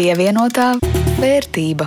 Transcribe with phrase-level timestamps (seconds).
[0.00, 0.78] Pievienotā
[1.20, 1.84] vērtība.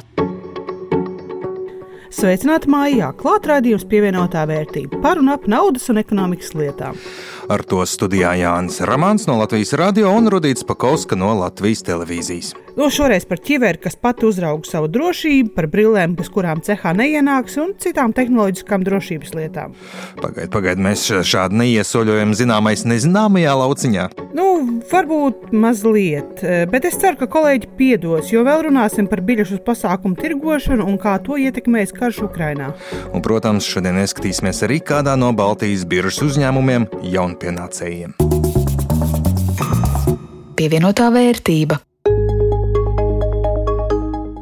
[2.14, 3.08] Sveicināti mājā!
[3.18, 7.00] Klāt raidījums pievienotā vērtība par un ap naudas un ekonomikas lietām.
[7.50, 12.54] Ar to studijā Jānis Ramāns no Latvijas radio un Rudīts Pakauska no Latvijas televīzijas.
[12.74, 17.60] No šoreiz par ķiveri, kas pati uzrauga savu drošību, par brillēm, bez kurām cehā neienāks,
[17.62, 19.76] un citām tehnoloģiskām drošības lietām.
[20.18, 24.08] Pagaidiet, pagaidiet, mēs šādi neiesoļojam zināmais nezināmajā lauciņā.
[24.34, 24.48] Nu,
[24.90, 26.42] varbūt mazliet,
[26.74, 31.20] bet es ceru, ka kolēģi piedos, jo vēl runāsim par biļešu pasākumu tirgošanu un kā
[31.22, 32.74] to ietekmēs karš Ukrainā.
[33.14, 38.18] Un, protams, šodien ieskatīsimies arī kādā no Baltijas biržas uzņēmumiem jaunpienācējiem.
[40.58, 41.84] Pievienotā vērtība.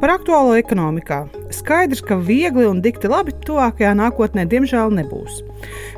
[0.02, 1.20] Par aktuālo ekonomikā.
[1.54, 5.36] Skaidrs, ka viegli un dikti labi tuvākajā nākotnē diemžēl nebūs.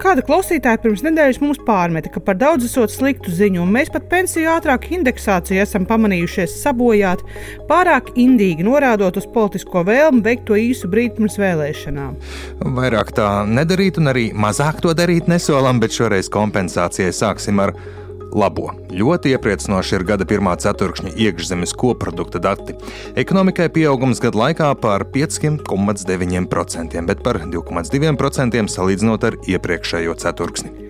[0.02, 4.04] Kāda klausītāja pirms nedēļas mums pārmeta, ka par daudz esot sliktu ziņu, un mēs pat
[4.12, 7.24] pensiju ātrāk indeksāciju esam pamanījušies sabojāt,
[7.70, 12.20] pārāk indīgi norādot uz politisko vēlmu veikt to īsu brīdi pirms vēlēšanām.
[12.76, 17.72] Vairāk tā nedarīt, un arī mazāk to darīt nesolam, bet šoreiz kompensācijai sāksim ar
[18.34, 18.70] labo.
[18.92, 22.76] Ļoti iepriecinoši ir gada pirmā ceturkšņa iekšzemes koprodukta dati.
[23.20, 30.84] Ekonomikai pieaugums gadu laikā par 5,9%, bet par 2,2% salīdzinot ar iepriekšējo ceturksni.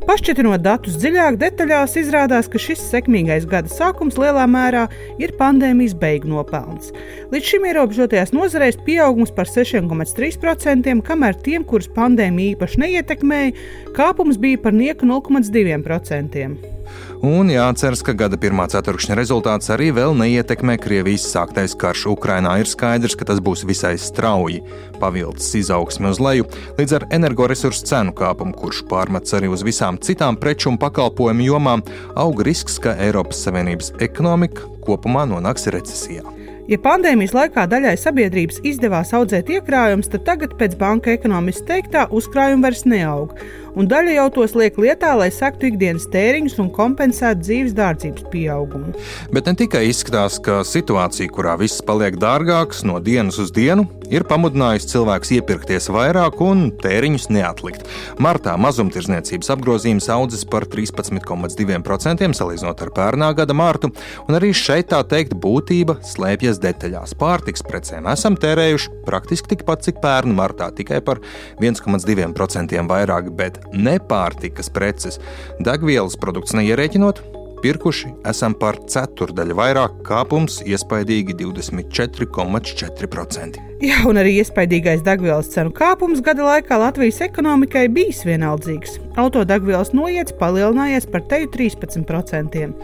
[0.00, 4.86] Pašķitinot datus dziļāk, detaļās izrādās, ka šis sekmīgais gada sākums lielā mērā
[5.20, 6.88] ir pandēmijas beigu nopelns.
[7.30, 13.54] Līdz šim ierobežotajās nozarēs pieaugums par 6,3%, kamēr tiem, kurus pandēmija īpaši neietekmēja,
[13.94, 16.79] kāpums bija par nieku 0,2%.
[17.26, 22.54] Un jāatceras, ka gada pirmā ceturkšņa rezultāts arī vēl neietekmē Krievijas sāktais karš Ukrainā.
[22.62, 24.62] Ir skaidrs, ka tas būs visai strauji
[25.02, 26.48] pavilcis izaugsmi uz leju,
[26.80, 31.84] līdz ar energoresursu cenu kāpumu, kurš pārmets arī uz visām citām preču un pakalpojumu jomām,
[32.16, 36.24] aug risks, ka Eiropas Savienības ekonomika kopumā nonāks recesijā.
[36.70, 42.62] Ja pandēmijas laikā daļai sabiedrības izdevās audzēt iekrājumus, tad tagad pēc banka ekonomistu teiktā uzkrājumi
[42.62, 43.32] vairs neaug
[43.78, 48.94] un daļa jau tos liek lietā, lai sektu ikdienas tēriņus un kompensētu dzīves dārdzības pieaugumu.
[49.34, 54.26] Bet ne tikai izskatās, ka situācija, kurā viss paliek dārgāks no dienas uz dienu, ir
[54.28, 57.86] pamudinājusi cilvēkus iepirkties vairāk un tēriņus neatlikt.
[58.22, 63.92] Martā mazumtirdzniecības apgrozījums audzis par 13,2% salīdzinot ar pērnā gada mārtu,
[64.26, 67.14] un arī šeit tā teikt būtība slēpjas detaļās.
[67.20, 71.22] Pārtiks precēm esam tērējuši praktiski tikpat, cik pērn martā, tikai par
[71.62, 75.20] 1,2% vairāk, bet nepārtikas preces,
[75.62, 77.22] degvielas produkts neierēķinot,
[77.62, 83.56] pirkuši esam par ceturdaļu vairāk kāpums, iespaidīgi 24,4%.
[83.80, 88.90] Jā, un arī iespaidīgais degvielas cenu kāpums gada laikā Latvijas ekonomikai bijis vienaldzīgs.
[89.20, 92.74] Autodegvielas noiets palielinājies par teju 13%.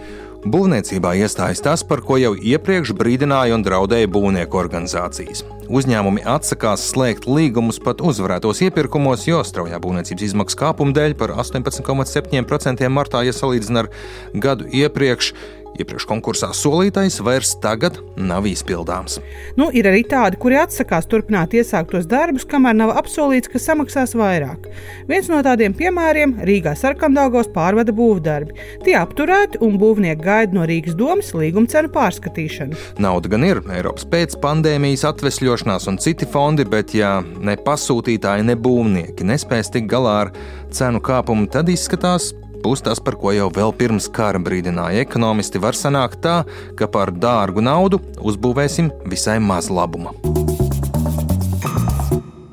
[0.45, 5.43] Būvniecībā iestājas tas, par ko jau iepriekš brīdināja un draudēja būvnieku organizācijas.
[5.67, 12.93] Uzņēmumi atsakās slēgt līgumus pat uzvarētos iepirkumos, jo straujā būvniecības izmaksu kāpuma dēļ par 18,7%
[12.93, 13.91] martā, ja salīdzina ar
[14.35, 15.33] gadu iepriekš,
[15.77, 19.19] Iepriekš konkursā solītais vairs tagad nav izpildāms.
[19.59, 24.71] Nu, ir arī tādi, kuri atsakās turpināt iesāktos darbus, kamēr nav apsolīts, ka samaksās vairāk.
[25.11, 28.57] Viens no tādiem piemēriem- Rīgā sarkandāgos pārvada būvdarbi.
[28.85, 32.77] Tie apturēti un būvnieki gaida no Rīgas domas līguma cenu pārskatīšanu.
[32.99, 39.27] Nauda gan ir Eiropas pēcpandēmijas atvesļošanās un citi fondi, bet ja ne pasūtītāji, ne būvnieki
[39.29, 40.33] nespēs tikt galā ar
[40.71, 42.33] cenu kāpumu, tad izskatās,
[42.67, 46.41] būs tas, par ko jau vēl pirms kara brīdināja ekonomisti, var sanākt tā,
[46.79, 50.15] ka par dārgu naudu uzbūvēsim visai maz labuma.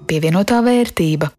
[0.09, 1.31] Pievienotā vērtība.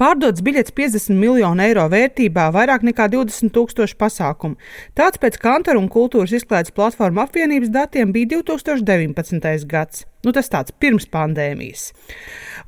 [0.00, 4.56] Pārdots biļets 50 miljonu eiro vērtībā, vairāk nekā 20 tūkstoši pasākumu.
[4.98, 9.68] Tāds pēc Kantora un kultūras izklaides platformu apvienības datiem bija 2019.
[9.70, 10.02] gads.
[10.24, 11.90] Nu, tas tāds pirms pandēmijas.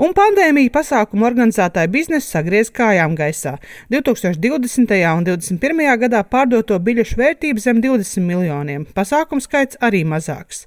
[0.02, 3.54] Un pandēmija pasākumu organizētāju biznesu sagriez kājām gaisā.
[3.92, 4.92] 2020.
[5.16, 5.80] un 2021.
[6.02, 10.66] gadā pārdoto biļešu vērtība zem 20 miljoniem, pasākumu skaits arī mazāks.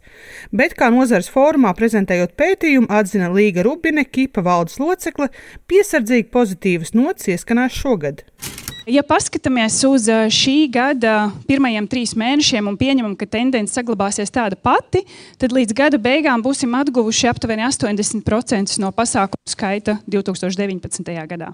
[0.49, 5.29] Bet, kā nozares fórumā prezentējot pētījumu, atzina Līga Rubine, Kipa valdes locekle,
[5.69, 8.25] piesardzīgi pozitīvas nots ieskanās šogad.
[8.89, 15.03] Ja paskatāmies uz šī gada pirmajiem trīs mēnešiem un pieņemam, ka tendence saglabāsies tāda pati,
[15.37, 21.13] tad līdz gada beigām būsim atguvuši aptuveni 80% no pasākumu skaita 2019.
[21.29, 21.51] gadā.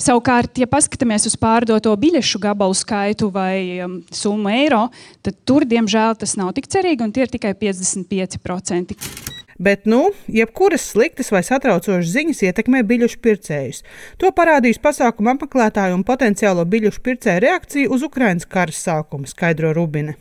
[0.00, 4.86] Savukārt, ja paskatāmies uz pārdoto biļešu gabalu skaitu vai um, summu eiro,
[5.22, 9.19] tad tur, diemžēl, tas nav tik cerīgi un tie ir tikai 55%.
[9.60, 13.82] Bet, nu, jebkuras sliktas vai satraucošas ziņas ietekmē biļešu pircējus.
[14.16, 20.16] To parādīs pasākuma apmeklētāju un potenciālo biļešu pircēju reakcija uz Ukraiņas kara sākumu, skaidro Rubine.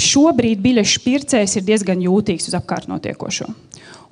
[0.00, 3.48] šobrīd biļešu pircējs ir diezgan jūtīgs uz apkārt notiekošo.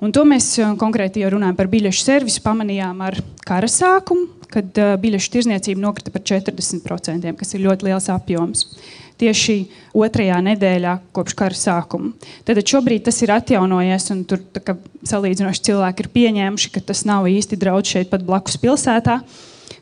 [0.01, 5.33] Un to mēs konkrēti jau runājam par biļešu servisu, pamanījām ar kara sākumu, kad biļešu
[5.35, 8.65] tirzniecība nokrita par 40%, kas ir ļoti liels apjoms
[9.19, 9.57] tieši
[9.97, 12.13] otrajā nedēļā kopš kara sākuma.
[12.47, 14.43] Tad šobrīd tas ir atjaunojies, un tur
[15.07, 19.19] salīdzinoši cilvēki ir pieņēmuši, ka tas nav īsti draudz šeit pat blakus pilsētā,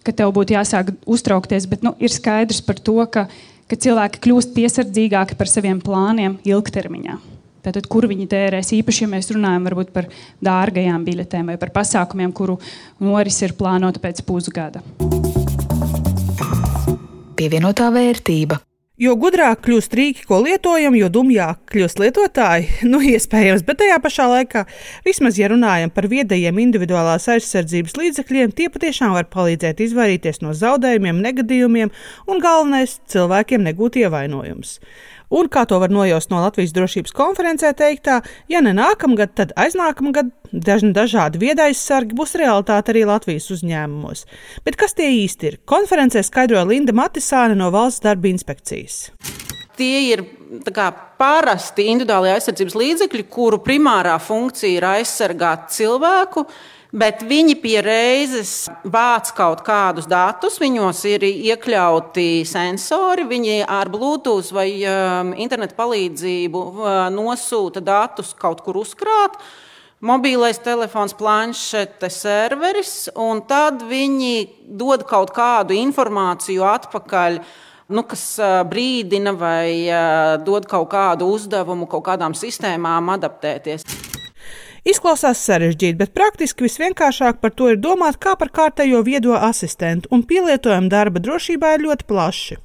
[0.03, 1.69] ka tev būtu jāsāk uztraukties.
[1.69, 3.27] Bet nu, ir skaidrs par to, ka,
[3.69, 7.19] ka cilvēki kļūst piesardzīgāki par saviem plāniem ilgtermiņā.
[7.67, 8.69] Tātad, kur viņi tērēs?
[8.77, 10.07] Īpaši, ja mēs runājam par
[10.45, 12.55] dārgajām biļetēm vai par pasākumiem, kuru
[13.03, 14.83] noris ir plānota pēc pusgada.
[17.37, 18.61] Pievienotā vērtība.
[18.97, 22.71] Jo gudrāk kļūst rīki, ko lietojam, jo dumjāk kļūst lietotāji.
[22.89, 24.63] Nu, iespējams, bet tajā pašā laikā,
[25.05, 31.21] vismaz ja runājam par viedajiem individuālās aizsardzības līdzekļiem, tie patiešām var palīdzēt izvairīties no zaudējumiem,
[31.27, 31.93] negadījumiem
[32.25, 34.79] un galvenais- cilvēkiem negūt ievainojumus.
[35.33, 40.31] Un kā to var nojaust no Latvijas drošības konferencē teiktā, ja ne nākamgad, tad aiznākamgad
[40.51, 44.23] dažni dažādi viedaizsargi būs realitāte arī Latvijas uzņēmumos.
[44.63, 45.59] Bet kas tie īsti ir?
[45.67, 49.09] Konferencē skaidroja Linda Matisāne no Valsts darba inspekcijas.
[49.77, 50.23] Tie ir
[50.73, 50.87] kā,
[51.19, 56.47] parasti individuālie aizsardzības līdzekļi, kuru primārā funkcija ir aizsargāt cilvēku
[56.91, 60.59] bet viņi pie reizes vāc kaut kādus datus.
[60.61, 68.63] Viņos ir iekļauti sensori, viņi ar Bluetooth vai um, internetu palīdzību uh, nosūta datus kaut
[68.65, 69.39] kur uzkrāt.
[69.97, 74.45] Mobilais telefons, planšete, serveris, un tad viņi
[74.77, 77.39] dod kaut kādu informāciju atpakaļ
[77.89, 84.06] nu, kas uh, brīdina vai uh, dod kaut kādu uzdevumu kaut kādām sistēmām adaptēties.
[84.87, 90.21] Izklausās sarežģīti, bet praktiski visvienkāršāk par to ir domāt kā par kārtējo viedo asistentu, un
[90.23, 92.55] pielietojuma darba drošībā ir ļoti plaši.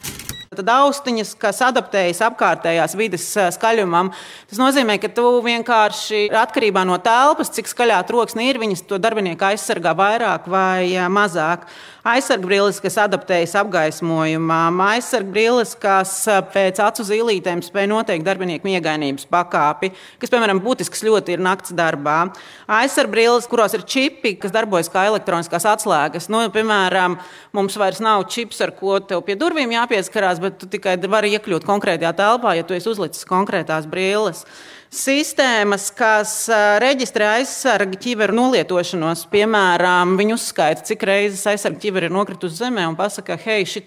[0.53, 3.25] Tad austiņas, kas adaptējas apkārtējās vidas
[3.57, 4.13] skaļumam,
[4.51, 9.49] tas nozīmē, ka tu vienkārši atkarībā no telpas, cik skaļā troksne ir, viņas to darbinieku
[9.49, 11.67] aizsargā vairāk vai mazāk.
[12.03, 16.17] Aizsargbrilles, kas adaptējas apgaismojumam, aizsargbrilles, kas
[16.51, 22.17] pēc acu zīlītēm spēj noteikt darbinieku miegainības pakāpi, kas, piemēram, būtisks ļoti ir nakts darbā.
[22.81, 26.27] Aizsargbrilles, kuros ir čipi, kas darbojas kā elektroniskās atslēgas.
[26.27, 27.21] Nu, piemēram,
[27.55, 31.71] mums vairs nav čips, ar ko tev pie durvīm jāpieskarās bet tu tikai vari iekļūt
[31.71, 34.43] konkrētajā telpā, ja tu esi uzlicis konkrētās brilles.
[34.93, 36.35] Sistēmas, kas
[36.83, 42.97] reģistrē aizsargu ķiveru nolietošanos, piemēram, viņi uzskaita, cik reizes aizsargu ķiveri ir nokritusi zemē un
[42.97, 43.83] pasaka, hei, šī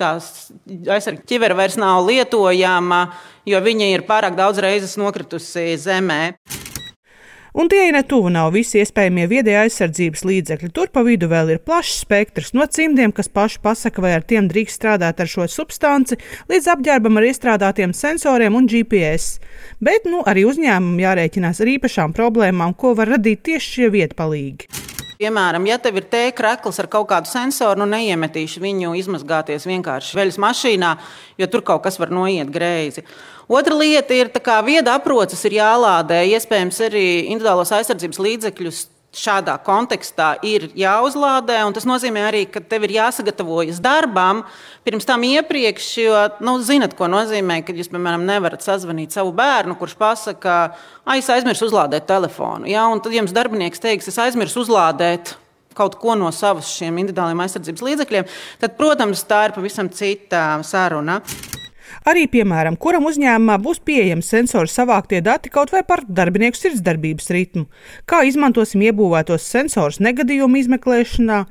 [0.94, 3.07] aizsargu ķivera vairs nav lietojama,
[3.50, 6.36] jo viņa ir pārāk daudz reizes nokritusi zemē.
[7.56, 10.69] Un tie ne tuvu nav visi iespējamie viedie aizsardzības līdzekļi.
[10.75, 14.50] Tur pa vidu vēl ir plašs spektrs no cimdiem, kas paši pasaka, vai ar tiem
[14.52, 16.19] drīkst strādāt ar šo substanci,
[16.52, 19.40] līdz apģērbam ar iestrādātiem sensoriem un GPS.
[19.80, 24.84] Bet nu, arī uzņēmumam jārēķinās ar īpašām problēmām, ko var radīt tieši šie vietpalīgi.
[25.19, 30.39] Piemēram, ja tev ir tēkrakls ar kaut kādu sensoru, nu neiemetīšu viņu izmazgāties vienkārši veļas
[30.44, 30.91] mašīnā,
[31.39, 33.06] jo tur kaut kas var noiet greizi.
[33.47, 38.81] Otra lieta ir, ka vieda aproces ir jālādē, iespējams, arī individuālos aizsardzības līdzekļus
[39.15, 41.57] šādā kontekstā ir jāuzlādē.
[41.75, 44.44] Tas nozīmē arī, ka tev ir jāsagatavojas darbam
[44.85, 45.87] pirms tam iepriekš.
[46.04, 50.59] Jo, nu, zinat, ko nozīmē, kad jūs, piemēram, nevarat sazvanīt savu bērnu, kurš pasakā,
[51.06, 52.69] ah, es aizmirsu uzlādēt telefonu.
[52.69, 52.85] Ja?
[52.92, 55.35] Un tad jums darbinieks teiks, es aizmirsu uzlādēt.
[55.75, 58.30] Kaut ko no savas šiem individuāliem aizsardzības līdzekļiem,
[58.61, 61.19] tad, protams, tā ir pavisam cita saruna.
[62.06, 67.66] Arī, piemēram, kuram uzņēmumā būs pieejams sensori savāktie dati kaut vai par darbinieku sirdsdarbības ritmu,
[68.06, 71.42] kā izmantosim iebūvētos sensorus negadījumu izmeklēšanā,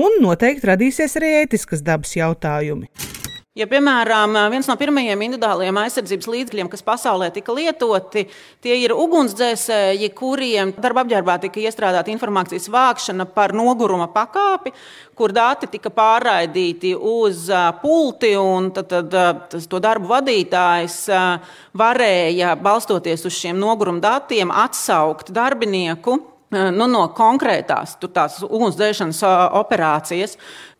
[0.00, 2.88] un noteikti radīsies arī ētiskas dabas jautājumi.
[3.58, 8.22] Ja, piemēram, viens no pirmajiem individuālajiem aizsardzības līdzekļiem, kas pasaulē tika lietoti,
[8.62, 14.70] tie ir ugunsdzēsēji, kuriem darba apģērbā tika iestrādāta informācijas vākšana par noguruma pakāpi,
[15.18, 17.48] kur dati tika pārraidīti uz
[17.82, 19.18] pulti, un tad, tad
[19.50, 21.02] tas, to darbu vadītājs
[21.82, 26.20] varēja, balstoties uz šiem noguruma datiem, atsaukt darbinieku
[26.54, 27.98] nu, no konkrētās
[28.46, 29.22] ugunsdzēšanas
[29.58, 30.38] operācijas.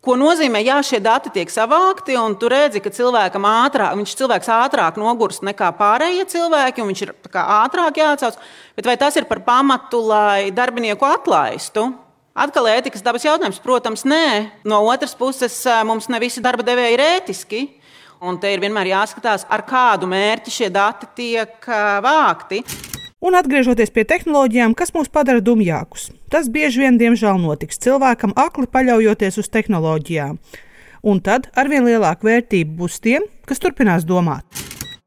[0.09, 4.49] Ko nozīmē, ja šie dati tiek savākti, un tu redzi, ka cilvēkam ātrāk, viņš cilvēks
[4.55, 8.39] ātrāk nogurst nekā pārējie cilvēki, un viņš ir ātrāk jāatcauc.
[8.79, 11.91] Bet vai tas ir par pamatu, lai darbinieku atlaistu?
[12.33, 14.49] Atkal ētikas dabas jautājums, protams, nē.
[14.65, 17.65] No otras puses, mums ne visi darba devēji ir ētiski.
[18.25, 22.65] Un te ir vienmēr jāskatās, ar kādu mērķi šie dati tiek vākti.
[23.19, 28.71] Un atgriežoties pie tehnoloģijām, kas mūs padara dumjākus, tas bieži vien, diemžēl, notiks cilvēkam akli
[28.71, 30.39] paļaujoties uz tehnoloģijām.
[31.03, 34.47] Un tad arvien lielāka vērtība būs tiem, kas turpinās domāt.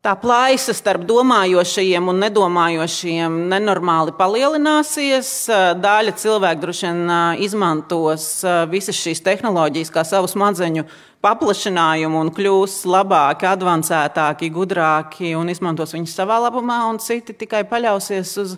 [0.02, 5.30] Tā plaisa starp domājošajiem un nedomājošajiem nenormāli palielināsies.
[5.78, 7.14] Daļa cilvēku droši vien
[7.46, 8.26] izmantos
[8.72, 10.88] visas šīs tehnoloģijas kā savu smadzeņu
[11.22, 18.32] paplašinājumu un kļūs labāki, avansētāki, gudrāki un izmantos viņus savā labumā, un citi tikai paļausies
[18.42, 18.56] uz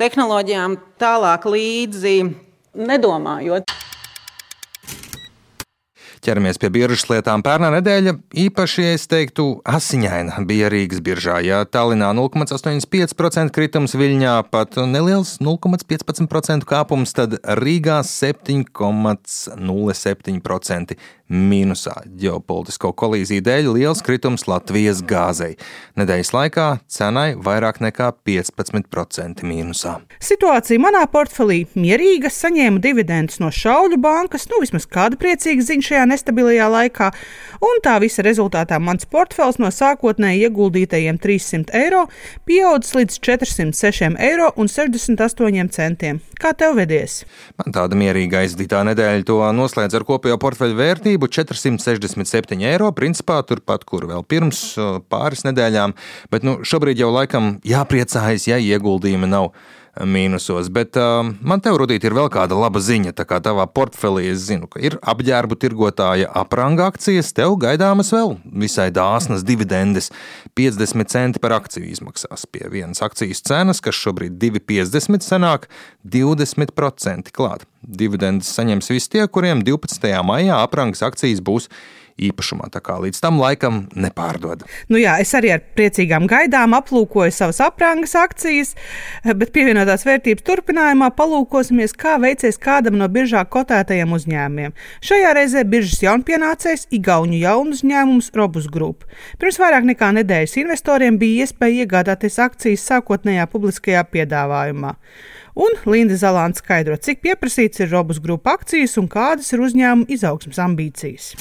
[0.00, 2.16] tehnoloģijām tālāk līdzi,
[2.88, 3.76] nedomājot.
[6.26, 7.38] Ķeramies pie biržas lietām.
[7.46, 11.36] Pērnā nedēļa īpaši, es teiktu, asiņaina bija Rīgas biržā.
[11.46, 21.94] Ja Tallinā 0,85% kritums, Viļņā pat neliels 0,15% kāpums, tad Rīgā 7,07% mīnusā.
[22.20, 25.56] Ģeopolitisko kolīziju dēļ liels kritums Latvijas gāzei.
[25.98, 29.96] Nedēļas laikā cenai vairāk nekā 15% mīnusā.
[30.22, 36.06] Situācija manā portfelī mierīga, saņēmu dividendus no Šauļu bankas, nu vismaz kāda priecīga ziņa šajā
[36.16, 37.12] nestabilajā laikā,
[37.62, 42.06] un tā visa rezultātā mans portfels no sākotnēji ieguldītajiem 300 eiro
[42.48, 46.20] pieaudzis līdz 406 eiro un 68 centiem.
[46.40, 47.22] Kā tev vedies?
[47.60, 52.90] Man tāda mierīga aizdītā nedēļa to noslēdz ar kopējo portfeļu vērtību vērtību 467 eiro.
[52.96, 54.76] Principā turpat, kur vēl pirms
[55.10, 55.94] pāris nedēļām,
[56.30, 59.52] bet nu, šobrīd jau laikam jāpriecājas, ja ieguldījumi nav
[60.04, 60.68] mīnusos.
[60.72, 63.14] Bet uh, man te, Rudīt, ir vēl kāda laba ziņa.
[63.16, 68.36] Tā kā tavā portfelī es zinu, ka ir apģērbu tirgotāja apranga akcijas, tev gaidāmas vēl
[68.44, 70.10] visai dāsnas dividendes.
[70.58, 75.68] 50 centi par akciju izmaksās pie vienas akcijas cenas, kas šobrīd 2,50 sanāk
[76.04, 77.66] 20% klāt.
[77.86, 80.10] Dividendes saņems visi tie, kuriem 12.
[80.26, 81.70] maijā aprangas akcijas būs
[82.20, 82.70] īpašumā.
[82.72, 84.64] Tā kā līdz tam laikam nepārdod.
[84.92, 88.74] Nu jā, es arī ar priecīgām gaidām aplūkoju savas aprangas akcijas,
[89.26, 94.76] bet pievienotās vērtības turpinājumā palūkosimies, kā veicies kādam no biržā kotētajiem uzņēmumiem.
[95.04, 99.04] Šajā reizē biržas jaunpienācējs Igaunu jaunu uzņēmums Robus Group.
[99.40, 104.96] Pirms vairāk nekā nedēļas investoriem bija iespēja iegādāties akcijas sākotnējā publiskajā piedāvājumā.
[105.56, 110.60] Un Linda Zalāna skaidro, cik pieprasīts ir Robus grupu akcijas un kādas ir uzņēmuma izaugsmas
[110.60, 111.32] ambīcijas.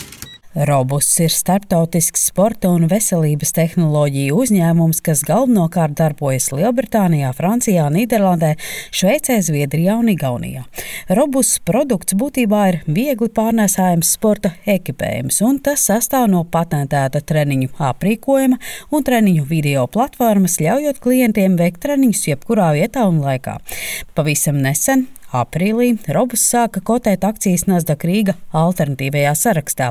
[0.55, 8.53] Robusts ir starptautisks sporta un veselības tehnoloģiju uzņēmums, kas galvenokārt darbojas Lielbritānijā, Francijā, Nīderlandē,
[8.95, 10.63] Šveicē, Zviedrijā un Igaunijā.
[11.19, 18.61] Robusts produkts būtībā ir viegli pārnēsājams sporta ekipējums, un tas sastāv no patentēta treniņu aprīkojuma
[18.95, 23.59] un treniņu video platformas, ļaujot klientiem veikt treniņus jebkurā vietā un laikā.
[24.15, 29.89] Pavisam nesen Aprīlī Robus sāka kotēt akcijas Nasdaq Rīga alternatīvajā sarakstā.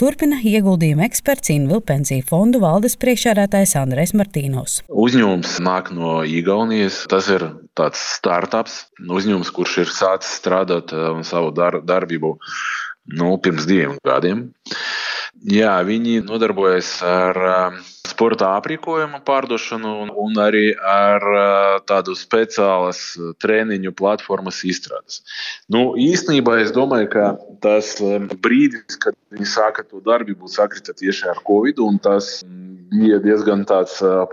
[0.00, 4.78] Turpina ieguldījuma eksperts Invil pensiju fondu valdes priekšsēdētājs Andrēs Martīnos.
[4.88, 7.02] Uzņēmums nāk no Igaunijas.
[7.10, 7.46] Tas ir
[7.78, 12.36] tāds startups, uzņēmums, kurš ir sācis strādāt uh, savu dar darbību
[13.18, 14.46] nu, pirms diviem gadiem.
[15.44, 17.82] Jā, viņi nodarbojas ar uh,
[18.14, 21.24] sporta aprīkojuma pārdošanu un arī ar
[21.88, 23.00] tādu speciālas
[23.42, 25.22] treniņu platformas izstrādes.
[25.72, 27.26] Nu, īstenībā es domāju, ka
[27.64, 27.96] tas
[28.44, 32.36] brīdis, kad viņi sāka to darbību, sakrita tieši ar Covid, un tas
[32.92, 33.64] bija diezgan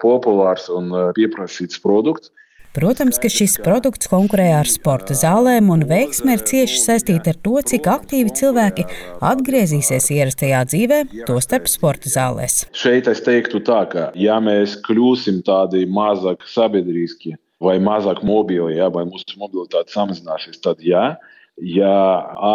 [0.01, 2.34] populārs un pieprasīts produkts.
[2.71, 7.57] Protams, ka šis produkts konkurē ar sporta zālēm, un veiksme ir cieši saistīta ar to,
[7.67, 8.85] cik aktīvi cilvēki
[9.27, 12.61] atgriezīsies ierastajā dzīvē, tostarp sporta zālēs.
[12.71, 18.87] Šeit es teiktu tā, ka ja mēs kļūsim tādi mazāk sabiedriskie vai mazāk mobili, ja,
[18.87, 21.03] vai mūsu mobilitāte samazināsies, tad jā.
[21.11, 21.94] Ja, ja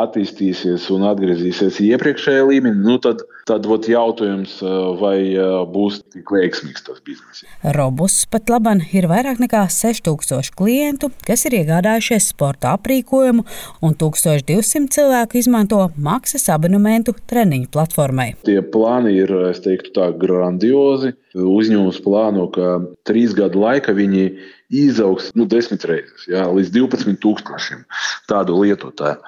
[0.02, 4.58] attīstīsies un atgriezīsies iepriekšējā līmenī, nu tad, tad ot, jautājums,
[5.00, 5.18] vai
[5.70, 7.44] būs tik veiksmīgs tas bizness.
[7.76, 13.46] Robus pat laban ir vairāk nekā 6000 klientu, kas ir iegādājušies sporta aprīkojumu,
[13.86, 18.32] un 1200 cilvēku izmanto maksas abonementu treniņu platformai.
[18.46, 21.14] Tie plāni ir, es teiktu, tā grandiozi.
[21.36, 22.78] Uzņēmums plāno, ka
[23.08, 24.30] trīs gadu laika viņi
[24.72, 27.84] izaugs nu, desmit reizes, jā, līdz 12 tūkstošiem
[28.30, 29.20] tādu lietotāju.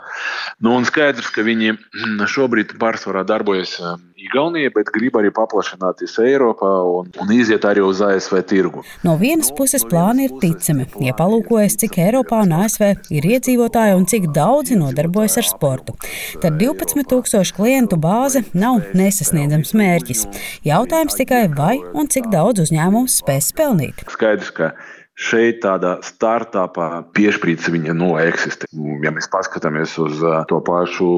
[0.59, 1.77] Nu, un skaidrs, ka viņi
[2.35, 8.00] šobrīd pārsvarā darbojas um, Igaunijā, bet grib arī paplašināties Eiropā un, un iziet arī uz
[8.03, 8.83] ASV tirgu.
[9.07, 14.09] No vienas puses plāni ir ticami, ja palūkojas, cik Eiropā un ASV ir iedzīvotāji un
[14.11, 15.95] cik daudzi nodarbojas ar sportu.
[16.43, 20.27] Tad 12,000 klientu bāze nav nesasniedzams mērķis.
[20.67, 24.03] Jautājums tikai, vai un cik daudz uzņēmums spēs pelnīt.
[24.11, 24.75] Skaidrs, ka
[25.19, 28.69] šeit tādā startupā piešķīts viņa no eksistē.
[29.03, 31.09] Ja mēs paskatāmies uz to pašu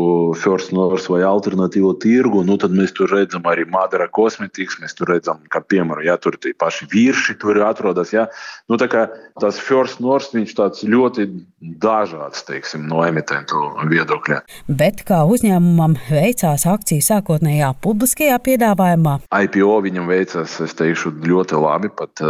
[0.41, 5.13] First North vai alternatīvo tirgu, nu, tad mēs tur redzam arī Madara kosmetikas, mēs tur
[5.13, 8.15] redzam, ka, piemēram, ja tur tie paši virši tur atrodas.
[8.17, 8.27] Ja?
[8.73, 11.29] Nu, tas First North viņš tāds ļoti
[11.61, 14.41] dažāds teiksim, no emitentu viedokļa.
[14.81, 19.19] Bet kā uzņēmumam veicās akciju sākotnējā publiskajā piedāvājumā?
[19.45, 21.93] IPO viņam veicās, es teikšu, ļoti labi.
[22.01, 22.23] Pat,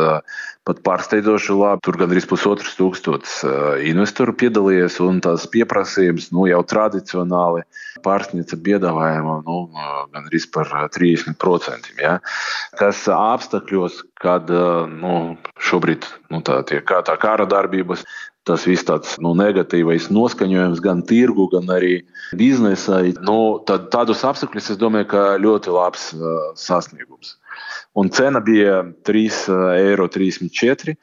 [0.68, 1.82] pat pārsteidzoši labi.
[1.86, 3.40] Tur gandrīz pusotrs tūkstotis
[3.88, 7.64] investoru piedalījies, un tās pieprasījums nu, jau tradicionāli
[8.04, 9.58] pārsniedza piedāvājumu nu,
[10.14, 11.92] gandrīz par 30%.
[12.00, 12.18] Ja?
[12.80, 15.14] Kas apstākļos, kad nu,
[15.70, 18.04] šobrīd nu, tā, tie, kā tā kara darbības
[18.48, 22.00] tas viss tāds nu, negatīvais noskaņojums gan tirgu, gan arī
[22.38, 23.14] biznesai.
[23.26, 27.36] Nu, tad, tādus apstākļus es domāju, ka ļoti labs uh, sasniegums.
[27.98, 31.00] Un cena bija 3,34 eiro.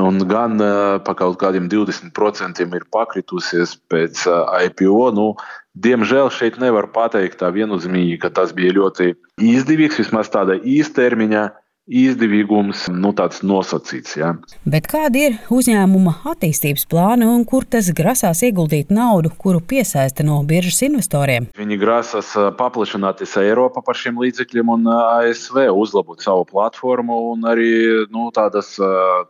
[0.00, 5.10] Un gan uh, pa kaut kādiem 20% ir pakritusies pēc uh, IPO.
[5.16, 5.32] Nu,
[5.74, 11.48] diemžēl šeit nevar pateikt tā viennozīmīgi, ka tas bija ļoti izdevīgs, vismaz tādā īstermiņā
[11.90, 14.16] izdevīgums nu, tāds nosacīts.
[14.20, 14.32] Ja.
[14.68, 20.40] Bet kādi ir uzņēmuma attīstības plāni un kur tas grasās ieguldīt naudu, kuru piesaista no
[20.46, 21.48] biržas investoriem?
[21.58, 27.72] Viņi grasās paplašināties Eiropā par šiem līdzekļiem un ASV uzlabot savu platformu un arī
[28.12, 28.76] nu, tādas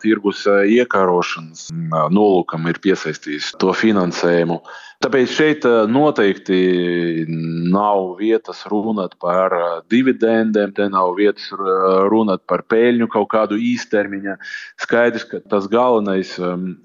[0.05, 1.69] tirgus iekarošanas
[2.13, 4.61] nolūkam ir piesaistījis to finansējumu.
[5.01, 6.57] Tāpēc šeit noteikti
[7.73, 9.55] nav vietas runāt par
[9.89, 11.47] dividendēm, te nav vietas
[12.13, 14.35] runāt par peļņu kaut kādu īstermiņa.
[14.85, 16.35] Skaidrs, ka tas galvenais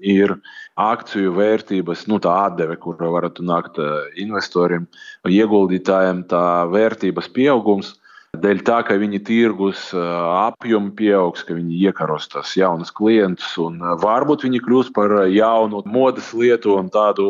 [0.00, 0.32] ir
[0.80, 3.82] akciju vērtības, nu, tā atdeve, kur varat nākt
[4.16, 4.88] investoriem,
[5.28, 7.98] ieguldītājiem, tā vērtības pieaugums.
[8.42, 14.46] Dēļ tā, ka viņi tirgus apjomu pieaugs, ka viņi iekaros tos jaunus klientus, un varbūt
[14.46, 17.28] viņi kļūs par jaunu modes lietu un tādu,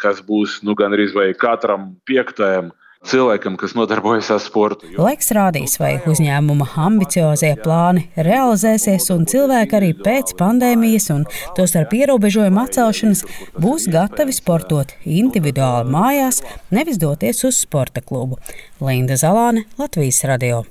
[0.00, 1.08] kas būs nu, gan arī
[1.38, 2.72] katram piektajam
[3.06, 4.88] cilvēkam, kas nodarbojas ar sportu.
[4.98, 11.24] Laiks rādīs, vai uzņēmuma ambiciozie plāni realizēsies, un cilvēki arī pēc pandēmijas un
[11.58, 13.24] tostarp ierobežojuma atcelšanas
[13.60, 16.42] būs gatavi sportot individuāli mājās,
[16.74, 18.40] nevis doties uz sporta klubu.
[18.80, 20.64] Linda Zalāne, Latvijas radio.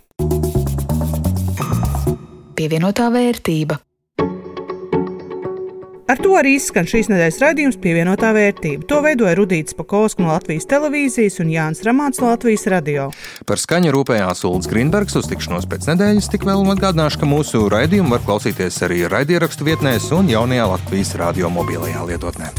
[2.58, 3.78] Pievienotā vērtība.
[6.08, 8.86] Ar to arī izskan šīs nedēļas raidījums pievienotā vērtība.
[8.88, 13.10] To veidoja Rudīts Pakausks no Latvijas televīzijas un Jānis Ramāns no Latvijas radio.
[13.50, 16.32] Par skaņu rūpējās Ulrichs Grīnbergs uz tikšanos pēc nedēļas.
[16.32, 21.52] Tik vēl atgādināšu, ka mūsu raidījumu var klausīties arī raidierakstu vietnēs un jaunajā Latvijas radio
[21.52, 22.56] mobilajā lietotnē.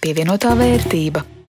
[0.00, 1.33] Pievienotā vērtība.